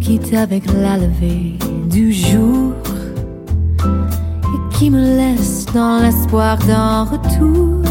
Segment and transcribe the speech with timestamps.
[0.00, 1.58] quitte avec la levée
[1.90, 2.72] du jour
[3.82, 7.82] et qui me laisse dans l'espoir d'un retour.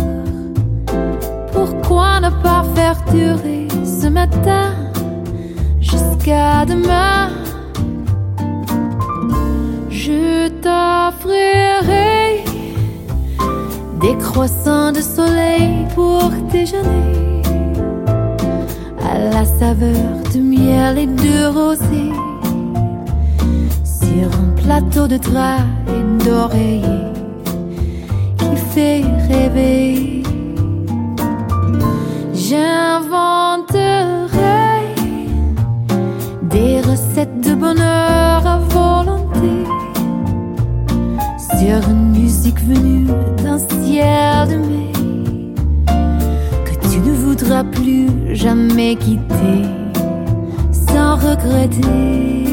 [1.52, 4.74] Pourquoi ne pas faire durer ce matin
[5.80, 7.30] jusqu'à demain?
[9.90, 12.44] Je t'offrirai
[14.02, 17.37] des croissants de soleil pour déjeuner
[19.18, 22.14] la saveur de miel et de rosée
[23.84, 27.12] sur un plateau de drap et d'oreiller
[28.38, 30.24] qui fait rêver.
[32.34, 33.78] J'inventerai
[36.44, 39.66] des recettes de bonheur à volonté
[41.58, 43.08] sur une musique venue
[43.44, 44.97] d'un ciel de mai
[47.72, 49.64] plus jamais quitter
[50.72, 52.47] sans regretter.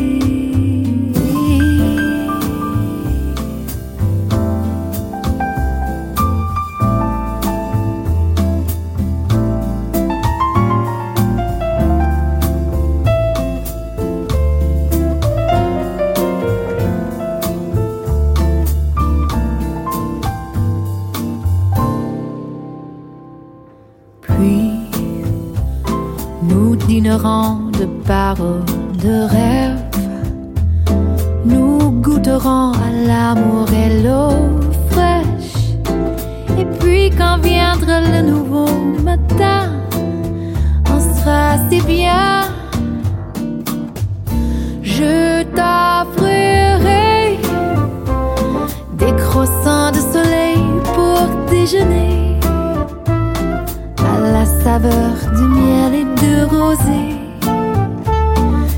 [26.48, 28.64] Nous dînerons de paroles
[29.02, 29.82] de rêve.
[31.44, 34.32] Nous goûterons à l'amour et l'eau
[34.90, 35.76] fraîche.
[36.58, 38.68] Et puis quand viendra le nouveau
[39.02, 39.63] matin,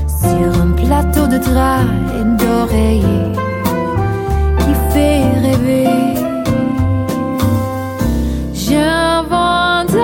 [0.07, 1.85] sur un plateau de drap
[2.17, 3.31] et d'oreiller
[4.59, 5.87] qui fait rêver.
[8.53, 9.97] J'inventerai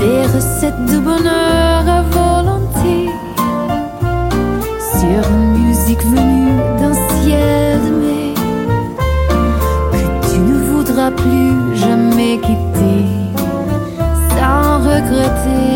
[0.00, 1.57] des recettes de bonheur.
[15.08, 15.67] regretter.